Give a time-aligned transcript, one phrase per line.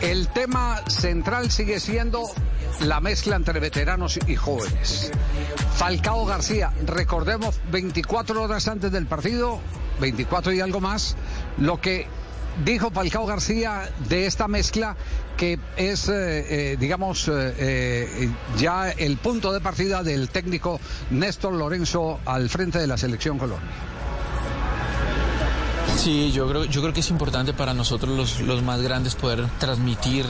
[0.00, 2.22] El tema central sigue siendo
[2.80, 5.10] la mezcla entre veteranos y jóvenes.
[5.74, 9.58] Falcao García, recordemos 24 horas antes del partido,
[10.00, 11.16] 24 y algo más,
[11.56, 12.06] lo que
[12.64, 14.96] dijo Falcao García de esta mezcla
[15.36, 20.80] que es, eh, eh, digamos, eh, ya el punto de partida del técnico
[21.10, 23.68] Néstor Lorenzo al frente de la selección Colombia.
[25.96, 29.46] Sí, yo creo, yo creo que es importante para nosotros los, los más grandes poder
[29.58, 30.26] transmitir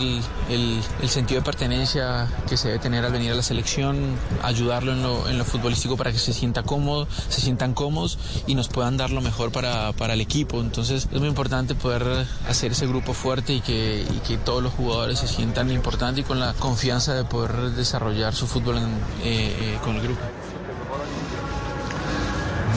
[0.48, 4.92] el, el, sentido de pertenencia que se debe tener al venir a la selección, ayudarlo
[4.92, 8.69] en lo, en lo futbolístico para que se sienta cómodo, se sientan cómodos y nos
[8.69, 10.61] puedan dar lo mejor para, para el equipo.
[10.61, 15.19] Entonces es muy importante poder hacer ese grupo fuerte y que, que todos los jugadores
[15.19, 18.83] se sientan importantes y con la confianza de poder desarrollar su fútbol eh,
[19.22, 20.20] eh, con el grupo.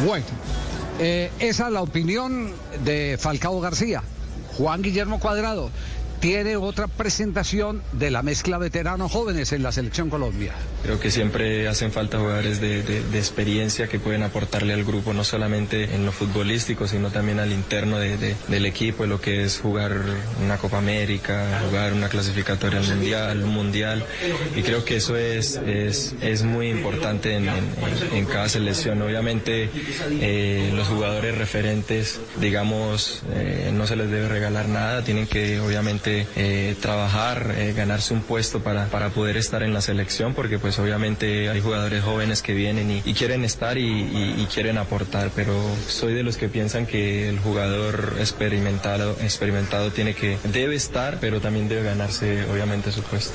[0.06, 0.26] Bueno.
[1.04, 2.52] Eh, esa es la opinión
[2.86, 4.04] de Falcao García.
[4.56, 5.72] Juan Guillermo Cuadrado
[6.22, 10.54] tiene otra presentación de la mezcla veteranos-jóvenes en la selección Colombia.
[10.84, 15.24] Creo que siempre hacen falta jugadores de, de, experiencia que pueden aportarle al grupo, no
[15.24, 20.00] solamente en lo futbolístico, sino también al interno de, del equipo, lo que es jugar
[20.44, 24.06] una Copa América, jugar una clasificatoria mundial, un mundial.
[24.56, 27.66] Y creo que eso es, es, es muy importante en, en,
[28.14, 29.02] en, cada selección.
[29.02, 29.72] Obviamente
[30.20, 36.11] eh, los jugadores referentes, digamos, eh, no se les debe regalar nada, tienen que obviamente
[36.36, 40.78] eh, trabajar, eh, ganarse un puesto para, para poder estar en la selección, porque pues
[40.80, 45.54] obviamente hay jugadores jóvenes que vienen y, quieren estar y, quieren aportar, pero
[45.88, 51.40] soy de los que piensan que el jugador experimentado, experimentado tiene que, debe estar, pero
[51.40, 53.34] también debe ganarse obviamente su puesto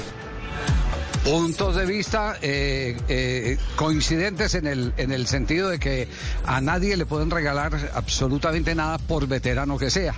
[1.25, 6.06] puntos de vista eh, coincidentes en el, en el sentido de que
[6.44, 10.14] a nadie le pueden regalar absolutamente nada por veterano que sea.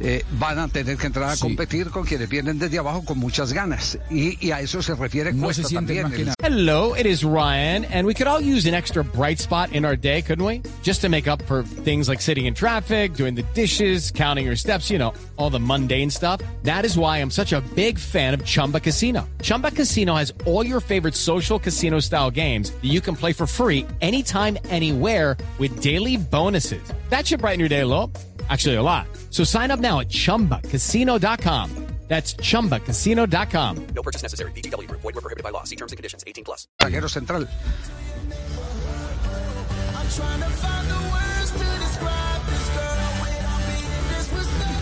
[0.00, 3.52] Eh, van a tener que entrar a competir con quienes vienen desde abajo con muchas
[3.52, 3.98] ganas.
[4.10, 6.06] Y, y a eso se refiere no Cuesta se también.
[6.06, 6.34] El...
[6.42, 9.96] Hello, it is Ryan, and we could all use an extra bright spot in our
[9.96, 10.62] day, couldn't we?
[10.82, 14.56] Just to make up for things like sitting in traffic, doing the dishes, counting your
[14.56, 16.40] steps, you know, all the mundane stuff.
[16.62, 19.26] That is why I'm such a big fan of Chumba Casino.
[19.42, 23.46] Chumba Casino has all your favorite social casino style games that you can play for
[23.46, 26.82] free anytime, anywhere with daily bonuses.
[27.08, 28.12] That should brighten your day a little.
[28.48, 29.06] Actually, a lot.
[29.36, 31.70] So sign up now at chumbacasino.com.
[32.08, 33.86] That's chumbacasino.com.
[33.94, 34.52] No purchase necessary.
[34.52, 34.88] BGW.
[34.88, 35.64] Void were prohibited by law.
[35.64, 36.68] See terms and conditions 18 plus.
[37.08, 37.46] Central.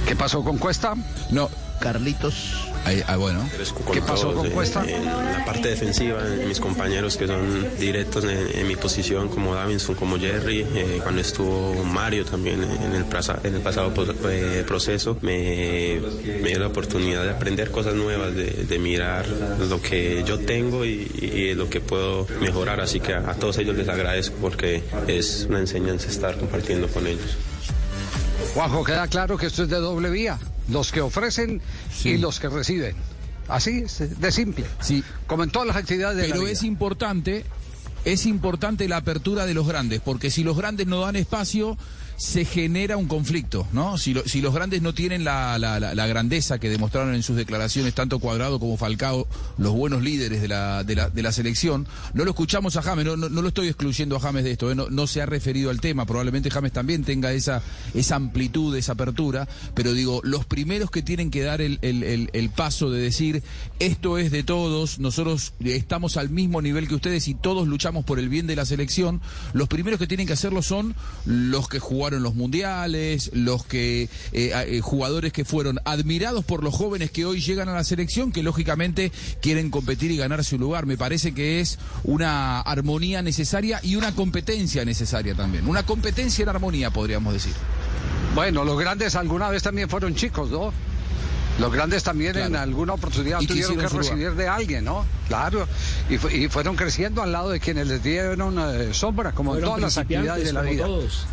[0.07, 0.95] ¿Qué pasó con Cuesta?
[1.31, 1.49] No,
[1.81, 2.74] Carlitos.
[2.85, 3.49] Ahí, ah, bueno.
[3.93, 4.85] ¿Qué pasó con Cuesta?
[4.87, 9.55] En, la parte defensiva, en mis compañeros que son directos en, en mi posición, como
[9.55, 13.05] Davinson, como Jerry, eh, cuando estuvo Mario también en el,
[13.45, 13.93] en el pasado
[14.29, 16.01] eh, proceso, me,
[16.43, 20.85] me, dio la oportunidad de aprender cosas nuevas, de, de mirar lo que yo tengo
[20.85, 22.81] y, y, lo que puedo mejorar.
[22.81, 27.07] Así que a, a todos ellos les agradezco porque es una enseñanza estar compartiendo con
[27.07, 27.37] ellos.
[28.53, 30.39] Juanjo, queda claro que esto es de doble vía.
[30.69, 31.61] Los que ofrecen
[31.93, 32.11] sí.
[32.11, 32.97] y los que reciben.
[33.49, 34.65] Así de simple.
[34.81, 35.05] Sí.
[35.27, 36.53] Como en todas las actividades de Pero la vida.
[36.53, 37.45] es importante,
[38.05, 41.77] es importante la apertura de los grandes, porque si los grandes no dan espacio,
[42.17, 43.99] se genera un conflicto, ¿no?
[43.99, 47.95] Si, lo, si los grandes no tienen la, la, grandeza que demostraron en sus declaraciones,
[47.95, 49.27] tanto Cuadrado como Falcao,
[49.59, 54.17] los buenos líderes de la, selección, no lo escuchamos a James, no, lo estoy excluyendo
[54.17, 54.75] a James de esto, ¿eh?
[54.75, 57.63] no, se ha referido al tema, probablemente James también tenga esa,
[58.13, 63.01] amplitud, esa apertura, pero digo, los primeros que tienen que dar el, el paso de
[63.01, 63.43] decir,
[63.81, 68.19] esto es de todos, nosotros estamos al mismo nivel que ustedes y todos luchamos por
[68.19, 69.21] el bien de la selección,
[69.53, 70.95] los primeros que tienen que hacerlo son
[71.25, 76.63] los que jugaron jugaron los mundiales, los que eh, eh, jugadores que fueron admirados por
[76.63, 79.11] los jóvenes que hoy llegan a la selección, que lógicamente
[79.41, 80.85] quieren competir y ganar su lugar.
[80.85, 85.67] Me parece que es una armonía necesaria y una competencia necesaria también.
[85.67, 87.55] Una competencia en armonía, podríamos decir.
[88.35, 90.75] Bueno, los grandes alguna vez también fueron chicos, ¿no?
[91.59, 92.49] Los grandes también claro.
[92.49, 94.37] en alguna oportunidad tuvieron que recibir lugar.
[94.37, 95.07] de alguien, ¿no?
[95.29, 95.67] Claro.
[96.11, 99.69] Y, fu y, fueron creciendo al lado de quienes les dieron eh, sombra, como fueron
[99.69, 100.85] en todas las actividades de la vida.
[100.85, 101.27] Todos.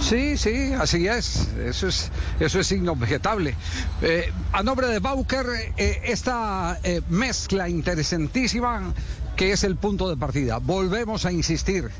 [0.00, 1.48] Sí, sí, así es.
[1.58, 2.10] Eso es,
[2.40, 3.54] eso es inobjetable.
[4.02, 5.46] Eh, a nombre de Bauker,
[5.76, 8.94] eh, esta eh, mezcla interesantísima
[9.36, 10.58] que es el punto de partida.
[10.58, 11.90] Volvemos a insistir.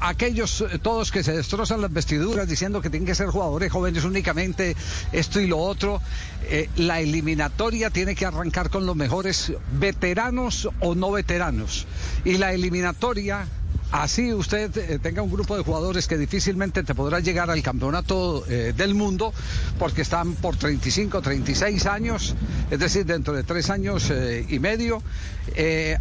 [0.00, 4.74] Aquellos todos que se destrozan las vestiduras diciendo que tienen que ser jugadores jóvenes únicamente,
[5.12, 6.02] esto y lo otro,
[6.76, 11.86] la eliminatoria tiene que arrancar con los mejores veteranos o no veteranos.
[12.24, 13.46] Y la eliminatoria
[13.92, 18.44] Así usted eh, tenga un grupo de jugadores que difícilmente te podrá llegar al campeonato
[18.48, 19.32] eh, del mundo
[19.78, 22.34] porque están por 35, 36 años,
[22.70, 25.02] es decir, dentro de tres años eh, y medio.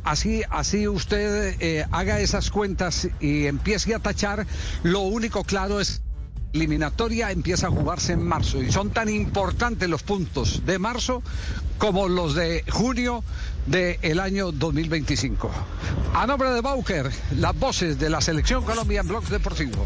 [0.04, 4.48] Así, así usted haga esas cuentas y empiece a tachar.
[4.82, 6.02] Lo único claro es
[6.56, 11.22] eliminatoria empieza a jugarse en marzo y son tan importantes los puntos de marzo
[11.78, 13.24] como los de junio
[13.68, 15.52] del año 2025.
[16.14, 19.86] A nombre de Bauker, las voces de la selección Colombia en Blog Deportivo.